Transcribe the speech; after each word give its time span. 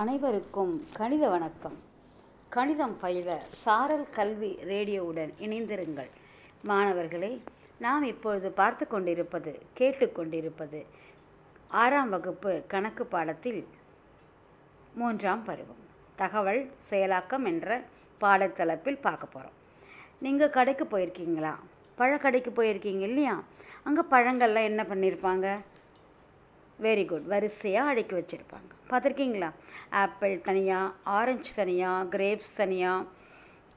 அனைவருக்கும் 0.00 0.72
கணித 0.96 1.28
வணக்கம். 1.28 1.76
கணிதம் 2.54 2.94
பயில 3.00 3.30
சாரல் 3.62 4.04
கல்வி 4.16 4.50
ரேடியோவுடன் 4.70 5.32
இணைந்திருங்கள். 5.44 6.10
மாணவர்களே 6.70 7.30
நாம் 7.84 8.02
இப்பொழுது 8.02 8.48
பார்த்து 8.60 8.86
கொண்டிருப்பது 8.86 9.52
கேட்டுக்கொண்டிருப்பது 9.78 10.80
ஆறாம் 11.82 12.08
வகுப்பு 12.08 12.52
கணக்கு 12.74 13.06
பாடத்தில் 13.06 13.60
மூன்றாம் 15.00 15.44
பருவம். 15.48 15.82
தகவல் 16.16 16.62
செயலாக்கம் 16.90 17.48
என்ற 17.52 17.80
பாடத்தளப்பில் 18.20 19.04
பார்க்க 19.08 19.34
போகிறோம் 19.34 19.58
நீங்கள் 20.26 20.54
கடைக்கு 20.58 20.86
போயிருக்கீங்களா? 20.94 21.54
பழக்கடைக்கு 21.98 22.52
போயிருக்கீங்க 22.60 23.04
இல்லையா? 23.10 23.42
அங்கே 23.84 24.04
பழங்கள்லாம் 24.14 24.70
என்ன 24.72 24.84
பண்ணியிருப்பாங்க 24.92 25.48
வெரி 26.84 27.04
குட் 27.10 27.28
வரிசையாக 27.32 27.90
அடுக்கி 27.92 28.14
வச்சுருப்பாங்க. 28.18 28.70
பார்த்துருக்கீங்களா? 28.90 29.48
ஆப்பிள் 30.02 30.34
தனியாக 30.48 30.92
ஆரஞ்சு 31.18 31.52
தனியாக 31.60 32.08
கிரேப்ஸ் 32.14 32.52
தனியாக 32.60 33.06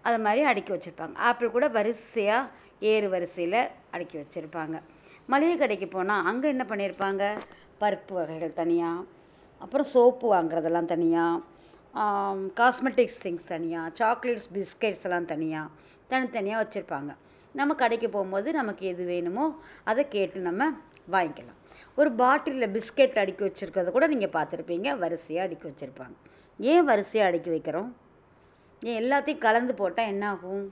அது 0.08 0.18
மாதிரி 0.26 0.42
அடுக்கி 0.52 0.72
வச்சுருப்பாங்க. 0.74 1.16
ஆப்பிள் 1.30 1.56
கூட 1.56 1.68
வரிசையாக 1.78 2.50
ஏறு 2.92 3.08
வரிசையில் 3.14 3.62
அடுக்கி 3.96 4.18
வச்சுருப்பாங்க. 4.22 4.78
மளிகை 5.32 5.56
கடைக்கு 5.64 5.88
போனால் 5.96 6.28
அங்கே 6.30 6.48
என்ன 6.54 6.64
பண்ணியிருப்பாங்க 6.72 7.24
பருப்பு 7.82 8.14
வகைகள் 8.20 8.60
தனியாக 8.62 9.08
அப்புறம் 9.64 9.90
சோப்பு 9.94 10.28
வாங்குறதெல்லாம் 10.34 10.92
தனியாக 10.94 11.40
காஸ்மெட்டிக்ஸ் 12.60 13.20
திங்ஸ் 13.24 13.50
தனியாக 13.54 13.94
சாக்லேட்ஸ் 14.00 14.50
பிஸ்கெட்ஸ் 14.56 15.06
எல்லாம் 15.08 15.30
தனியாக 15.32 15.74
தனித்தனியாக 16.12 16.62
வச்சுருப்பாங்க. 16.62 17.12
நம்ம 17.60 17.72
கடைக்கு 17.82 18.08
போகும்போது 18.16 18.50
நமக்கு 18.60 18.84
எது 18.92 19.04
வேணுமோ 19.12 19.46
அதை 19.92 20.04
கேட்டு 20.16 20.40
நம்ம 20.50 20.70
வாங்கிக்கலாம். 21.16 21.61
ஒரு 22.02 22.12
பாட்டிலில் 22.22 22.74
பிஸ்கெட் 22.76 23.20
அடுக்கி 23.22 23.44
வச்சுருக்கிறத 23.46 23.90
கூட 23.96 24.06
நீங்கள் 24.12 24.36
பார்த்துருப்பீங்க. 24.36 24.90
வரிசையாக 25.04 25.48
அடுக்கி 25.48 25.68
வச்சுருப்பாங்க. 25.70 26.16
ஏன் 26.60 26.86
வரிசையாக 26.90 27.30
அடுக்கி 27.32 27.52
வைக்கிறோம்? 27.56 27.90
ஏன் 28.82 29.00
எல்லாத்தையும் 29.04 29.44
கலந்து 29.48 29.74
போட்டால் 29.82 30.12
என்ன 30.14 30.24
ஆகும் 30.30 30.64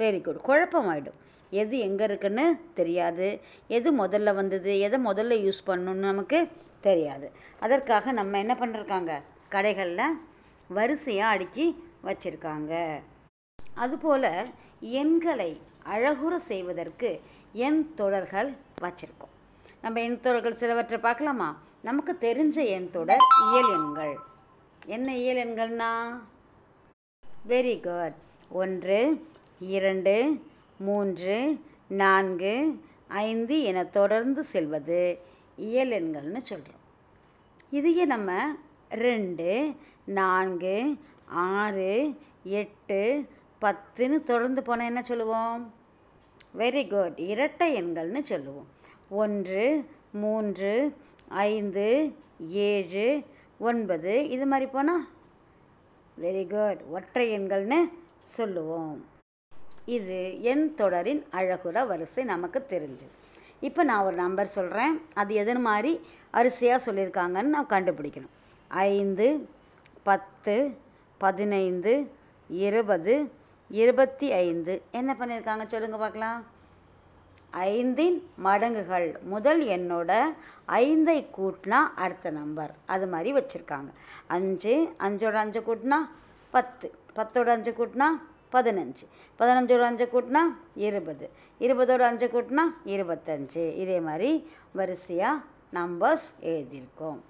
வெரி 0.00 0.20
குட் 0.26 0.40
குழப்பமாயிடும். 0.48 1.18
எது 1.60 1.74
எங்கே 1.86 2.04
இருக்குன்னு 2.04 2.44
தெரியாது. 2.78 3.26
எது 3.76 3.88
முதல்ல 4.02 4.34
வந்தது? 4.40 4.72
எதை 4.86 4.98
முதல்ல 5.04 5.34
யூஸ் 5.46 5.60
பண்ணணும்னு 5.66 6.08
நமக்கு 6.10 6.38
தெரியாது. 6.86 7.26
அதற்காக 7.64 8.12
நம்ம 8.20 8.38
என்ன 8.44 8.54
பண்ணிருக்காங்க? 8.60 9.12
கடைகளில் 9.54 10.16
வரிசையாக 10.70 11.34
அடுக்கி 11.34 11.66
வச்சுருக்காங்க. 12.08 12.72
அதுபோல் 13.84 14.30
எண்களை 15.02 15.50
அழகுற 15.94 16.34
செய்வதற்கு 16.50 17.10
எண் 17.68 17.82
தொடர்கள் 18.00 18.50
வச்சுருக்கோம். 18.84 19.33
நம்ம 19.84 20.00
எண்தொடர்கள் 20.00 20.58
சிலவற்றை 20.60 20.98
பார்க்கலாமா? 20.98 21.62
நமக்கு 21.82 22.16
தெரிஞ்ச 22.20 22.56
எண்தொடர் 22.76 23.24
இயல் 23.50 23.72
எண்கள். 23.72 24.14
என்ன 24.86 25.16
இயல் 25.16 25.40
எண்கள்னா? 25.44 25.90
வெரி 27.48 27.74
குட் 27.82 28.14
ஒன்று 28.48 29.26
இரண்டு 29.60 30.42
மூன்று 30.78 31.60
நான்கு 31.88 32.80
ஐந்து 33.08 33.62
என 33.62 33.84
தொடர்ந்து 33.84 34.42
செல்வது 34.42 35.22
இயல் 35.56 35.90
எண்கள்னு 35.90 36.42
சொல்கிறோம் 36.42 36.84
இதையே 37.70 38.04
நம்ம 38.04 38.56
ரெண்டு 38.90 39.74
நான்கு 40.04 40.96
ஆறு 41.26 42.20
எட்டு 42.44 43.28
பத்துன்னு 43.60 44.22
தொடர்ந்து 44.22 44.62
போனால் 44.62 44.86
என்ன 44.86 45.02
சொல்லுவோம்? 45.02 45.74
வெரி 46.58 46.84
குட் 46.88 47.18
இரட்டை 47.18 47.82
எண்கள்னு 47.82 48.22
சொல்லுவோம். 48.22 48.73
ஒன்று 49.22 49.64
மூன்று 50.22 50.72
ஐந்து 51.48 51.86
ஏழு 52.68 53.06
ஒன்பது. 53.68 54.12
இது 54.34 54.44
மாதிரி 54.52 54.66
போனால் 54.76 55.04
வெரி 56.24 56.44
குட் 56.54 56.82
ஒற்றை 56.96 57.24
எண்கள்னு 57.38 57.78
சொல்லுவோம். 58.36 58.94
இது 59.96 60.18
எண் 60.50 60.66
தொடரின் 60.80 61.22
அழகுற 61.38 61.86
வரிசை 61.90 62.24
நமக்கு 62.32 62.60
தெரிஞ்சு. 62.74 63.06
இப்போ 63.68 63.82
நான் 63.88 64.06
ஒரு 64.08 64.16
நம்பர் 64.24 64.54
சொல்கிறேன் 64.56 64.94
அது 65.20 65.34
எதன் 65.42 65.62
மாதிரி 65.68 65.92
அரிசையாக 66.40 66.84
சொல்லியிருக்காங்கன்னு 66.86 67.54
நான் 67.56 67.72
கண்டுபிடிக்கணும். 67.74 68.34
ஐந்து 68.68 69.28
பத்து 70.08 70.54
பதினைந்து 71.18 71.92
இருபது 72.48 73.14
இருபத்தி 73.82 74.26
ஐந்து. 74.44 74.72
என்ன 75.00 75.10
பண்ணியிருக்காங்க 75.20 75.64
சொல்லுங்கள் 75.66 76.04
பார்க்கலாம். 76.04 76.40
ஐந்தின் 77.62 78.30
மடங்குகள். 78.44 79.20
முதல் 79.22 79.62
எண்ணோட 79.66 80.22
ஐந்தை 80.68 81.18
கூட்டினா 81.38 81.80
அடுத்த 81.94 82.30
நம்பர் 82.30 82.74
அது 82.86 83.06
மாதிரி 83.06 83.30
வச்சுருக்காங்க. 83.38 83.90
அஞ்சு 84.26 84.94
அஞ்சோட 84.98 85.32
அஞ்சு 85.32 85.60
கூட்டினா 85.60 85.98
பத்து. 86.50 86.94
பத்தோட 87.16 87.46
அஞ்சு 87.46 87.70
கூட்டினா 87.70 88.08
பதினஞ்சு. 88.52 89.04
பதினஞ்சோட 89.38 89.80
அஞ்சு 89.80 90.08
கூட்டினா 90.12 90.42
இருபது. 90.74 91.30
இருபதோட 91.60 91.98
அஞ்சு 91.98 92.26
கூட்டினா 92.26 92.64
இருபத்தஞ்சு. 92.84 93.76
இதே 93.76 94.00
மாதிரி 94.00 94.50
வரிசையாக 94.72 95.42
நம்பர்ஸ் 95.72 96.28
எழுதியிருக்கோம். 96.40 97.20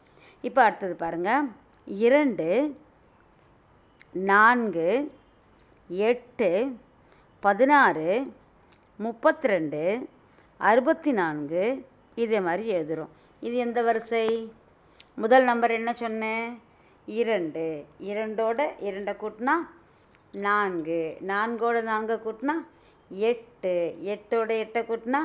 இப்போ 0.40 0.62
அடுத்தது 0.62 0.94
பாருங்கள் 0.94 1.48
இரண்டு 1.84 2.78
நான்கு 4.12 5.12
எட்டு 5.88 6.50
பதினாறு 7.40 8.32
முப்பத்தி 8.96 9.48
ரெண்டு 9.48 10.08
அறுபத்தி 10.60 11.12
நான்கு 11.12 11.62
இதே 12.22 12.40
மாதிரி 12.40 12.64
எழுதுகிறோம் 12.74 13.12
இது 13.46 13.54
எந்த 13.64 13.82
வரிசை? 13.82 14.26
முதல் 15.22 15.44
நம்பர் 15.44 15.70
என்ன 15.70 15.90
சொன்னேன் 15.92 16.46
இரண்டு. 17.06 17.64
இரண்டோட 18.10 18.60
இரண்டை 18.88 19.14
கூட்டினா 19.22 19.54
நான்கு. 20.46 21.00
நான்கோட 21.30 21.82
நான்கை 21.90 22.16
கூட்டினா 22.26 22.54
எட்டு. 23.30 23.74
எட்டோட 24.14 24.50
எட்டை 24.64 24.82
கூட்டினா 24.90 25.20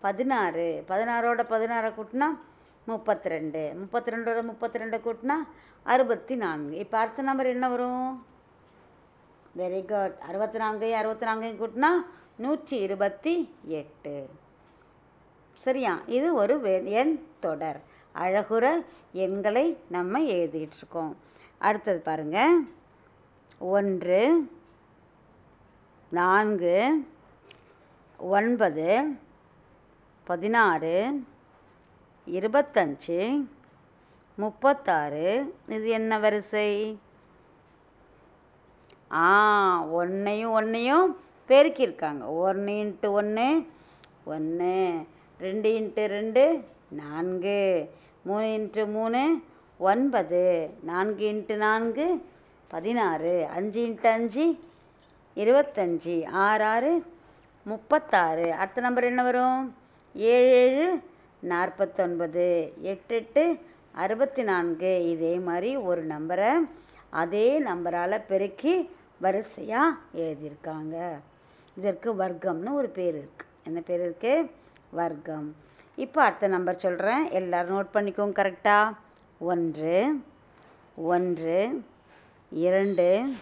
பதினாறு. 0.00 0.84
பதினாறோட 0.90 1.40
பதினாறை 1.52 1.90
கூட்டினா 1.98 2.28
முப்பத்தி 2.86 3.28
ரெண்டு 3.28 3.62
முப்பத்தி 3.80 4.12
ரெண்டோட 4.14 4.42
முப்பத்தி 4.50 4.82
ரெண்டை 4.82 5.00
கூட்டினா 5.06 5.36
அறுபத்தி 5.82 6.34
நான்கு 6.44 6.76
இப்போ 6.84 6.98
அடுத்த 6.98 7.22
நம்பர் 7.22 7.54
என்ன 7.54 7.68
வரும்? 7.68 8.10
வெரி 9.60 9.80
குட் 9.92 10.16
அறுபத்தி 10.28 10.58
நான்கையும் 10.58 10.98
அறுபத்தி 10.98 11.26
நான்கையும் 11.28 11.60
கூட்டினா 11.62 11.90
நூற்றி 12.36 12.76
இருபத்தி 12.86 13.34
எட்டு. 13.80 14.14
சரியா? 15.64 15.94
இது 16.06 16.28
ஒரு 16.34 16.54
எண் 16.90 17.14
தொடர். 17.40 17.80
அழகுற 18.14 18.66
எண்களை 19.12 19.64
நம்ம 19.88 20.20
எழுதிக்கிட்டு 20.20 20.76
இருக்கோம் 20.76 21.12
அடுத்தது 21.58 21.98
பாருங்க. 22.00 22.38
ஒன்று 23.58 24.20
நான்கு 26.10 26.76
ஒன்பது 28.18 28.86
பதினாறு 30.24 30.94
இருபத்தஞ்சு 32.26 33.18
முப்பத்தாறு. 34.36 35.26
இது 35.68 35.88
என்ன 35.88 36.18
வரிசை? 36.18 36.98
ஆ 39.12 39.84
ஒன்றையும் 40.00 40.50
ஒன்றையும் 40.50 41.08
பெருக்கியிருக்காங்க. 41.48 42.24
ஒன்று 42.40 42.72
இன்ட்டு 42.72 43.10
ஒன்று 43.10 43.48
ஒன்று. 44.24 44.78
ரெண்டு 45.44 45.68
இன்ட்டு 45.80 46.02
ரெண்டு 46.16 46.42
நான்கு. 47.00 47.60
மூணு 48.28 48.46
இன்ட்டு 48.56 48.82
மூணு 48.96 49.20
ஒன்பது. 49.90 50.42
நான்கு 50.90 51.24
இன்ட்டு 51.32 51.56
நான்கு 51.56 52.06
பதினாறு. 52.68 53.34
அஞ்சு 53.56 53.80
இன்ட்டு 53.88 54.08
அஞ்சு 54.16 54.44
இருபத்தஞ்சி. 55.42 56.16
ஆறு 56.46 56.64
ஆறு 56.74 56.92
முப்பத்தாறு. 57.66 58.46
அடுத்த 58.60 58.84
நம்பர் 58.86 59.08
என்ன 59.10 59.22
வரும்? 59.22 59.62
ஏழு 60.14 60.50
ஏழு 60.62 60.86
நாற்பத்தொன்பது. 61.52 62.46
எட்டு 62.92 63.14
எட்டு 63.20 63.44
அறுபத்தி 64.04 64.42
நான்கு 64.42 64.92
இதே 65.10 65.34
மாதிரி 65.48 65.70
ஒரு 65.90 66.02
நம்பரை 66.14 66.52
அதே 67.22 67.48
நம்பரால் 67.60 68.26
பெருக்கி 68.32 68.74
வரிசையாக 69.24 69.98
எழுதியிருக்காங்க. 70.24 70.96
இதற்கு 71.78 72.10
வர்க்கம்னு 72.22 72.72
ஒரு 72.80 72.88
பேர் 72.98 73.16
இருக்குது 73.20 73.48
என்ன 73.68 73.78
பேர் 73.88 74.02
இருக்குது 74.08 74.48
வர்க்கம். 74.90 75.56
இப்போ 75.96 76.22
அடுத்த 76.22 76.46
நம்பர் 76.46 76.78
சொல்கிறேன் 76.78 77.30
எல்லோரும் 77.30 77.76
நோட் 77.76 77.96
பண்ணிக்கோங்க 77.96 78.32
கரெக்டாக 78.40 78.96
ஒன்று 79.38 80.24
ஒன்று 80.96 81.84
இரண்டு 82.50 83.32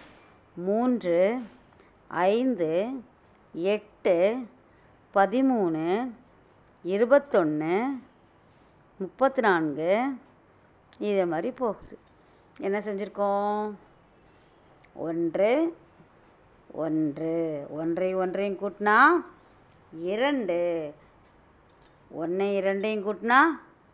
மூன்று 0.54 1.42
ஐந்து 2.08 3.02
எட்டு 3.52 4.46
பதிமூணு 5.14 6.10
இருபத்தொன்று 6.82 8.02
முப்பத்தி 8.98 9.40
நான்கு 9.40 10.14
இதே 10.98 11.24
மாதிரி 11.24 11.50
போகுது. 11.50 11.98
என்ன 12.58 12.78
செஞ்சுருக்கோம்? 12.78 13.74
ஒன்று 14.94 15.76
ஒன்று. 16.72 17.66
ஒன்றை 17.70 18.14
ஒன்றையும் 18.14 18.58
கூட்டினா 18.58 18.98
இரண்டு. 19.92 20.94
ஒன்றை 22.10 22.56
இரண்டையும் 22.56 23.05
கூட்டினா 23.06 23.38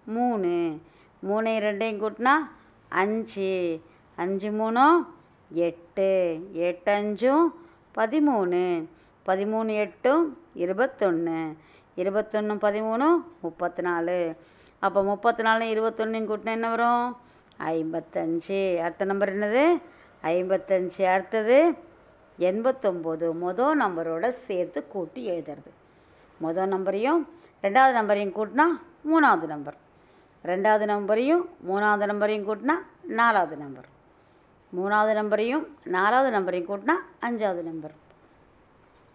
மூணு. 0.07 0.81
மூணை 1.21 1.59
ரெண்டையும் 1.59 2.01
கூட்டினா 2.01 2.33
அஞ்சு. 2.89 3.81
அஞ்சு 4.17 4.51
மூணும் 4.51 5.07
எட்டு. 5.51 6.39
எட்டு 6.53 6.93
அஞ்சும் 6.93 7.55
பதிமூணு. 7.95 8.89
பதிமூணு 9.27 9.75
எட்டும் 9.75 10.39
இருபத்தொன்று 10.55 11.57
இருபத்தொன்று 11.95 12.55
பதிமூணு 12.55 13.05
முப்பத்தி 13.41 13.83
நாலு 13.83 14.37
அப்போ 14.79 15.03
முப்பத்தி 15.03 15.43
நாலு 15.43 15.65
இருபத்தொன்னையும் 15.65 16.29
கூட்டினா 16.31 16.45
என்ன 16.45 16.69
வரும்? 16.69 17.17
ஐம்பத்தஞ்சு. 17.59 18.79
அடுத்த 18.79 19.05
நம்பர் 19.05 19.35
என்னது? 19.35 19.83
ஐம்பத்தஞ்சு. 20.23 21.05
அடுத்தது 21.05 21.75
எண்பத்தொம்போது. 22.39 23.33
மொதல் 23.41 23.75
நம்பரோட 23.81 24.29
சேர்த்து 24.29 24.87
கூட்டி 24.87 25.31
எழுதுறது. 25.31 25.71
மொதல் 26.43 26.67
நம்பரையும் 26.67 27.29
ரெண்டாவது 27.63 27.93
நம்பரையும் 27.93 28.35
கூட்டினா 28.35 28.65
மூணாவது 29.05 29.47
நம்பர். 29.47 29.77
ரெண்டாவது 30.45 30.85
நம்பரையும் 30.85 31.49
மூணாவது 31.71 32.07
நம்பரையும் 32.07 32.49
கூட்டினா 32.49 32.73
நாலாவது 33.03 33.57
நம்பர். 33.57 33.93
மூணாவது 34.77 35.13
நம்பரையும் 35.13 35.77
நாலாவது 35.85 36.31
நம்பரையும் 36.31 36.71
கூட்டினா 36.71 36.93
அஞ்சாவது 37.21 37.63
நம்பர். 37.63 37.95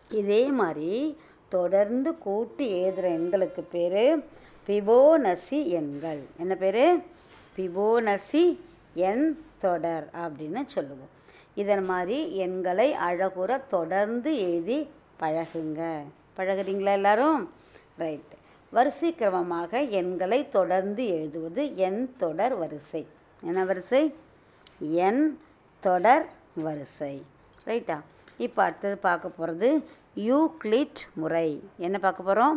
இதே 0.09 0.45
மாதிரி 0.45 1.17
தொடர்ந்து 1.49 2.17
கூட்டி 2.17 2.69
எழுதுகிற 2.69 3.09
எண்களுக்கு 3.09 3.61
பேர் 3.61 4.25
பிபோனசி 4.67 5.67
எண்கள். 5.67 6.21
என்ன 6.37 6.55
பேர்? 6.55 7.03
பிபோனசி 7.55 8.59
எண் 8.93 9.37
தொடர் 9.57 10.09
அப்படின்னு 10.13 10.65
சொல்லுவோம். 10.65 11.09
இதன் 11.55 11.85
மாதிரி 11.85 12.35
எண்களை 12.35 12.95
அழகுற 13.09 13.65
தொடர்ந்து 13.65 14.39
எழுதி 14.39 14.89
பழகுங்க. 15.19 16.01
பழகுறீங்களா 16.39 16.91
எல்லாரும்? 16.99 17.39
ரைட் 17.97 18.33
வரிசை 18.75 19.09
கிரமமாக 19.17 19.71
எண்களை 19.99 20.37
தொடர்ந்து 20.49 21.03
எழுதுவது 21.15 21.63
எண் 21.75 22.15
தொடர் 22.15 22.55
வரிசை. 22.57 23.01
என்ன 23.43 23.63
வரிசை? 23.65 24.01
எண் 25.07 25.23
தொடர் 25.83 26.25
வரிசை. 26.65 27.25
ரைட்டா 27.65 27.97
இப்போ 28.37 28.63
அடுத்தது 28.63 28.97
பார்க்க 29.07 29.29
போகிறது 29.29 29.69
யூக்ளிட் 30.29 31.01
முறை. 31.13 31.49
என்ன 31.77 31.99
பார்க்க 31.99 32.23
போகிறோம் 32.23 32.55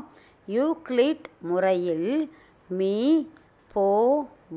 யூக்ளிட் 0.49 1.27
முறையில் 1.51 2.33
மீ 2.79 2.95
போ 3.73 3.89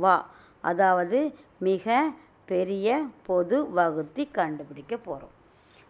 வா. 0.03 0.17
அதாவது 0.61 1.19
மிக 1.59 2.03
பெரிய 2.45 2.89
பொது 3.29 3.57
வகுத்தி 3.75 4.25
கண்டுபிடிக்க 4.31 4.95
போகிறோம் 4.97 5.35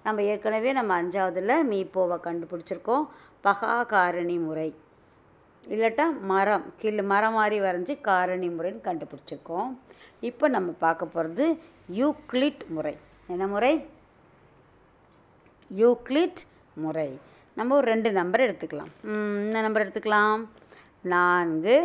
நம்ம 0.06 0.24
ஏற்கனவே 0.32 0.72
நம்ம 0.78 0.92
அஞ்சாவதில் 1.02 1.54
மீப்போவை 1.72 2.18
கண்டுபிடிச்சிருக்கோம். 2.26 3.06
பகா 3.46 3.86
காரணி 3.94 4.38
முறை. 4.48 4.68
இல்லாட்டா 5.68 6.06
மரம் 6.32 6.66
கீழே 6.82 7.04
மரம் 7.12 7.38
மாதிரி 7.38 7.58
வரைஞ்சி 7.66 7.94
காரணி 8.02 8.48
முறைன்னு 8.58 8.82
கண்டுபிடிச்சிருக்கோம். 8.88 9.70
இப்போ 10.30 10.48
நம்ம 10.56 10.72
பார்க்க 10.84 11.06
போகிறது 11.06 11.46
யூக்ளிட் 12.00 12.64
முறை. 12.68 12.96
என்ன 13.28 13.48
முறை? 13.54 13.74
யூக்ளிட் 15.82 16.42
முறை. 16.84 17.10
நம்ம 17.56 17.76
ஒரு 17.76 17.88
ரெண்டு 17.94 18.12
நம்பர் 18.20 18.46
எடுத்துக்கலாம். 18.48 18.92
என்ன 19.48 19.62
நம்பர் 19.62 19.86
எடுத்துக்கலாம்? 19.88 20.42
நான்கு 21.16 21.76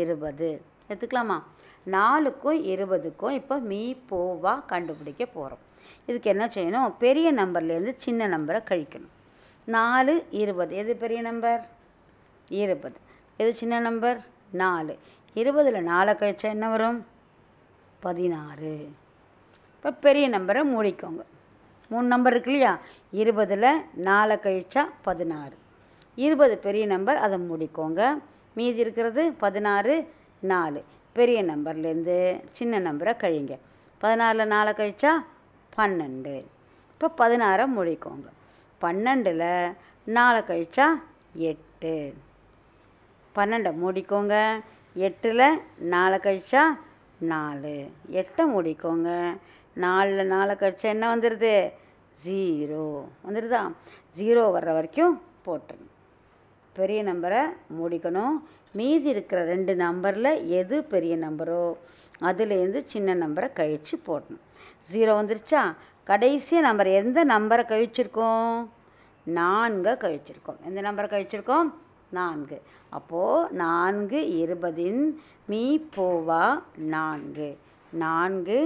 இருபது. 0.00 0.50
எடுத்துக்கலாமா? 0.88 1.38
நாலுக்கும் 1.84 2.64
இருபதுக்கும் 2.64 3.30
இப்போ 3.30 3.58
மீ 3.58 3.94
போவா 4.10 4.66
கண்டுபிடிக்க 4.66 5.26
போகிறோம் 5.26 5.58
இதுக்கு 6.06 6.30
என்ன 6.30 6.46
செய்யணும்? 6.46 6.94
பெரிய 6.98 7.32
நம்பர்லேருந்து 7.32 7.94
சின்ன 7.96 8.28
நம்பரை 8.28 8.62
கழிக்கணும். 8.70 9.12
நாலு 9.64 10.26
இருபது. 10.30 10.76
எது 10.76 10.96
பெரிய 10.96 11.20
நம்பர்? 11.20 11.66
இருபது. 12.48 12.96
எது 13.36 13.54
சின்ன 13.54 13.78
நம்பர்? 13.78 14.24
நாலு. 14.50 14.98
இருபதில் 15.34 15.82
நாலை 15.82 16.14
கழிச்சா 16.14 16.42
என்ன 16.42 16.68
வரும்? 16.68 17.06
பதினாறு. 18.00 18.90
இப்போ 19.76 19.92
பெரிய 19.92 20.30
நம்பரை 20.30 20.62
மூடிக்கோங்க. 20.74 21.22
மூணு 21.88 22.06
நம்பர் 22.06 22.32
இருக்கு 22.32 22.50
இல்லையா? 22.50 22.78
இருபதில் 23.10 23.82
நாலை 23.94 24.36
கழிச்சா 24.36 24.82
பதினாறு. 25.02 25.56
இருபது 26.14 26.58
பெரிய 26.58 26.86
நம்பர் 26.86 27.16
அதை 27.16 27.38
மூடிக்கோங்க. 27.38 28.22
மீதி 28.54 28.78
இருக்கிறது 28.78 29.32
பதினாறு 29.32 30.12
நாலு. 30.40 30.84
பெரிய 31.14 31.44
நம்பர்லேருந்து 31.44 32.42
சின்ன 32.50 32.80
நம்பரை 32.80 33.16
கழிங்க. 33.16 33.58
பதினாறில் 34.00 34.46
நாளை 34.46 34.72
கழிச்சா 34.72 35.10
பன்னெண்டு. 35.76 36.44
இப்போ 36.92 37.06
பதினாறை 37.18 37.66
முடிக்கோங்க. 37.76 38.28
பன்னெண்டில் 38.80 39.76
நாளை 40.04 40.40
கழிச்சா 40.40 40.84
எட்டு. 41.34 42.14
பன்னெண்டை 43.34 43.72
முடிக்கோங்க. 43.84 44.60
எட்டில் 44.94 45.62
நாலு 45.78 46.20
கழிச்சா 46.22 46.62
நாலு. 47.18 47.90
எட்டை 48.12 48.42
முடிக்கோங்க. 48.54 49.36
நாலில் 49.74 50.26
நாலு 50.26 50.52
கழிச்சா 50.52 50.82
என்ன 50.82 51.16
வந்துடுது? 51.16 51.72
ஜீரோ. 52.26 53.04
வந்துடுதா? 53.28 53.72
ஜீரோ 54.18 54.42
வர்ற 54.46 54.72
வரைக்கும் 54.72 55.22
போட்டுருங்க. 55.46 55.83
பெரிய 56.78 57.04
நம்பரை 57.04 57.42
முடிக்கணும். 57.80 58.36
மீதி 58.78 59.08
இருக்கிற 59.08 59.44
ரெண்டு 59.44 59.76
நம்பரில் 59.76 60.46
எது 60.60 60.76
பெரிய 60.84 61.16
நம்பரோ 61.16 61.64
அதுலேருந்து 62.28 62.80
சின்ன 62.92 63.14
நம்பரை 63.14 63.48
கழித்து 63.52 63.96
போடணும். 64.06 64.42
ஜீரோ 64.92 65.12
வந்துருச்சா? 65.20 65.62
கடைசியாக 66.10 66.66
நம்பர் 66.66 66.86
எந்த 66.86 67.24
நம்பரை 67.24 67.64
கழிச்சிருக்கோம்? 67.72 68.56
நான்கை 69.40 69.92
கழிச்சிருக்கோம். 70.04 70.58
எந்த 70.64 70.80
நம்பரை 70.82 71.06
கழிச்சிருக்கோம்? 71.14 71.68
நான்கு. 72.10 72.62
அப்போது 72.90 73.54
நான்கு 73.54 74.18
இருபதின் 74.40 75.02
மீ 75.46 75.62
போவா 75.96 76.62
நான்கு. 76.76 77.48
நான்கு 77.92 78.58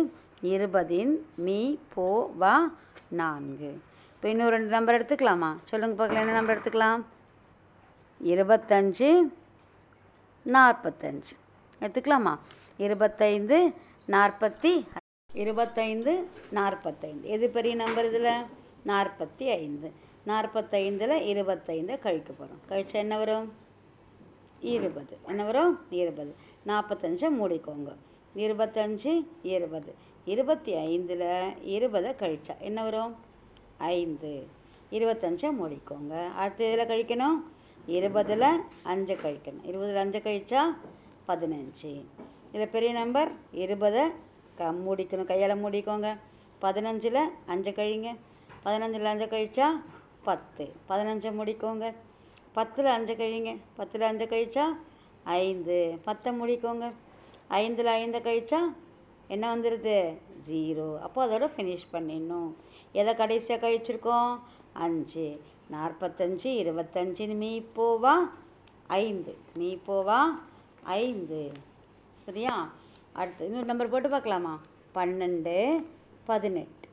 இருபதின் 0.43 1.15
மீ 1.37 1.61
போவா 1.97 2.57
நான்கு. 3.09 3.71
இப்போ 4.15 4.29
இன்னும் 4.29 4.49
ரெண்டு 4.49 4.71
நம்பர் 4.77 4.99
எடுத்துக்கலாமா? 4.99 5.51
சொல்லுங்கள் 5.65 6.01
பார்க்கலாம். 6.01 6.25
என்ன 6.25 6.33
நம்பர் 6.33 6.57
எடுத்துக்கலாம்? 6.57 7.01
இருபத்தஞ்சு 8.25 9.33
நாற்பத்தஞ்சு. 10.45 11.35
எடுத்துக்கலாமா? 11.81 12.39
இருபத்தைந்து 12.77 13.73
நாற்பத்தி 14.07 14.87
இருபத்தைந்து 15.35 16.29
நாற்பத்தைந்து. 16.51 17.29
எது 17.29 17.49
பெரிய 17.49 17.75
நம்பர் 17.75 18.05
இதில்? 18.05 18.45
நாற்பத்தி 18.87 19.51
ஐந்து 19.51 19.93
நாற்பத்தைந்தில் 20.27 21.23
இருபத்தைந்தை 21.33 21.99
கழிக்க 21.99 22.33
போகிறோம் 22.33 22.61
கழிச்சா 22.69 22.93
என்ன 22.93 23.19
வரும்? 23.19 23.53
இருபது. 24.61 25.19
என்ன 25.27 25.45
வரும்? 25.45 25.81
இருபது. 25.91 26.35
நாற்பத்தஞ்சை 26.67 27.29
மூடிக்கோங்க. 27.41 27.95
இருபத்தஞ்சு 28.37 29.27
இருபது. 29.43 29.95
இருபத்தி 30.25 30.75
ஐந்தில் 30.75 31.65
இருபதை 31.65 32.11
கழிச்சா 32.11 32.59
என்ன 32.59 32.83
வரும்? 32.83 33.17
ஐந்து. 33.79 34.47
இருபத்தஞ்சை 34.91 35.51
மூடிக்கோங்க. 35.61 36.33
அடுத்த 36.35 36.65
இதில் 36.65 36.87
கழிக்கணும்? 36.87 37.43
இருபதில் 37.89 38.63
அஞ்சு 38.83 39.15
கழிக்கணும். 39.15 39.65
இருபதில் 39.65 39.97
அஞ்சு 39.97 40.19
கழிச்சா 40.19 40.61
பதினஞ்சு. 41.29 42.05
இதில் 42.53 42.69
பெரிய 42.69 42.93
நம்பர் 42.93 43.33
இருபதை 43.53 44.03
க 44.57 44.73
மூடிக்கணும். 44.73 45.25
கையால் 45.25 45.65
மூடிக்கோங்க. 45.65 46.19
பதினஞ்சில் 46.63 47.19
அஞ்சு 47.47 47.71
கழிங்க. 47.71 48.17
பதினஞ்சில் 48.65 49.03
அஞ்சு 49.03 49.25
கழிச்சா 49.25 49.67
பத்து. 50.23 50.73
பதினஞ்சை 50.89 51.31
முடிக்கோங்க. 51.33 51.95
பத்தில் 52.53 52.85
அஞ்சு 52.85 53.15
கழிங்க. 53.15 53.57
பத்தில் 53.77 54.01
அஞ்சு 54.01 54.25
கழிச்சா 54.25 54.65
ஐந்து. 55.25 55.99
பத்தை 56.05 56.41
முடிக்கோங்க. 56.41 56.93
ஐந்தில் 57.49 57.87
ஐந்தை 57.87 58.21
கழிச்சா 58.23 58.59
என்ன 59.29 59.57
வந்துடுது 59.57 60.19
ஜீரோ. 60.51 60.99
அப்போ 60.99 61.27
அதோட 61.27 61.51
ஃபினிஷ் 61.57 61.89
பண்ணிடணும். 61.93 62.55
எதை 62.93 63.15
கடைசியாக 63.15 63.69
கழிச்சிருக்கோம்? 63.69 64.39
அஞ்சு. 64.73 65.41
நாற்பத்தஞ்சு 65.73 66.51
இருபத்தஞ்சு 66.63 67.37
மீ 67.37 67.61
போவா 67.77 68.15
ஐந்து. 68.87 69.37
மீ 69.55 69.75
போவா 69.75 70.21
ஐந்து. 70.83 71.53
சரியா? 72.17 72.73
அடுத்து 73.13 73.45
இன்னொரு 73.45 73.65
நம்பர் 73.65 73.89
போட்டு 73.89 74.09
பார்க்கலாமா? 74.09 74.61
பன்னெண்டு 74.95 75.85
பதினெட்டு. 76.25 76.89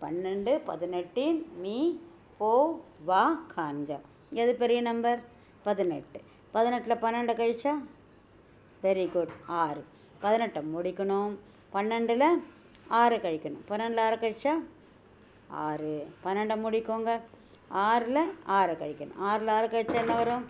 பன்னெண்டு 0.00 0.64
பதினெட்டின் 0.64 1.52
மீ 1.58 1.96
போ 2.38 2.80
வா 3.04 3.44
காண்க. 3.56 4.00
எது 4.30 4.54
பெரிய 4.54 4.80
நம்பர் 4.80 5.24
பதினெட்டு. 5.62 6.20
பதினெட்டில் 6.50 6.96
பன்னெண்டை 6.96 7.34
கழிச்சா? 7.34 7.74
வெரி 8.82 9.12
குட் 9.12 9.32
ஆறு. 9.46 9.84
பதினெட்டை 10.22 10.64
முடிக்கணும். 10.76 11.36
பன்னெண்டில் 11.72 12.42
ஆறு 12.88 13.16
கழிக்கணும். 13.16 13.60
பன்னெண்டில் 13.68 14.00
ஆறு 14.00 14.16
கழிச்சா? 14.16 14.52
ஆறு. 15.48 16.14
பன்னெண்டை 16.24 16.56
முடிக்கோங்க. 16.66 17.20
ஆறில் 17.70 18.22
ஆறை 18.56 18.74
கழிக்கணும். 18.80 19.18
ஆறில் 19.18 19.48
ஆறு 19.48 19.66
கழிச்சா 19.66 19.98
என்ன 20.02 20.14
வரும்? 20.14 20.44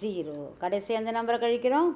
ஜீரோ 0.00 0.36
கடைசி 0.58 0.94
அந்த 0.94 1.10
நம்பரை 1.12 1.38
கழிக்கிறோம்? 1.44 1.90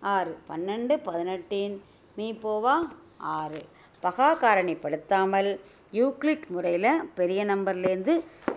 ஆறு. 0.00 0.38
பன்னெண்டு 0.48 0.94
பதினெட்டின் 1.08 1.82
மீ 2.16 2.32
போவா? 2.32 2.74
ஆறு. 3.18 3.62
பகா 4.04 4.28
காரணிப்படுத்தாமல் 4.42 5.50
யூக்ளிட் 5.92 6.46
முறையில் 6.54 7.04
பெரிய 7.14 7.44
நம்பர்லேருந்து 7.44 8.14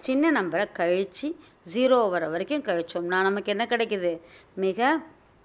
சின்ன 0.07 0.31
நம்பரை 0.41 0.65
கழித்து 0.71 1.35
ஜீரோ 1.73 2.09
வர 2.09 2.29
வரைக்கும் 2.29 2.65
கழிச்சோம்னா 2.69 3.19
நமக்கு 3.29 3.51
என்ன 3.51 3.65
கிடைக்குது? 3.65 4.19
மிக 4.55 4.99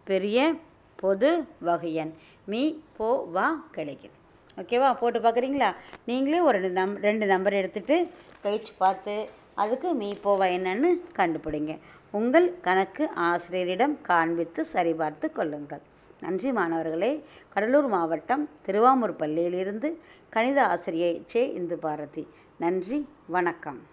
பெரிய 0.04 0.54
பொது 0.96 1.46
வகையன். 1.68 2.12
மீ 2.46 2.62
போ 2.96 3.10
வா 3.36 3.48
கிடைக்குது 3.76 4.16
ஓகேவா 4.60 4.88
போட்டு 5.00 5.18
பார்க்குறீங்களா? 5.20 5.74
நீங்களே 6.04 6.40
ஒரு 6.40 6.58
ரெண்டு 6.58 6.78
நம் 6.80 6.96
ரெண்டு 7.08 7.26
நம்பர் 7.26 7.52
எடுத்துகிட்டு 7.52 7.96
கழிச்சு 8.42 8.72
பார்த்து 8.78 9.14
அதுக்கு 9.54 9.92
மீ 9.92 10.12
போவா 10.12 10.46
என்னன்னு 10.56 11.00
கண்டுபிடிங்க. 11.16 11.78
உங்கள் 12.10 12.60
கணக்கு 12.60 13.08
ஆசிரியரிடம் 13.08 14.00
காண்பித்து 14.02 14.66
சரிபார்த்து 14.72 15.32
கொள்ளுங்கள். 15.32 15.80
நன்றி 16.20 16.52
மாணவர்களே. 16.52 17.24
கடலூர் 17.48 17.86
மாவட்டம் 17.86 18.48
திருவாமூர் 18.62 19.16
பள்ளியிலிருந்து 19.16 19.96
கணித 20.30 20.66
ஆசிரியை 20.66 21.22
சே. 21.26 21.52
இந்து 21.52 21.78
பாரதி 21.78 22.28
நன்றி. 22.58 23.08
வணக்கம். 23.26 23.89